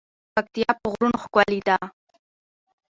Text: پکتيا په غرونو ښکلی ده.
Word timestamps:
پکتيا 0.35 0.71
په 0.81 0.87
غرونو 0.93 1.17
ښکلی 1.23 1.59
ده. 1.67 1.77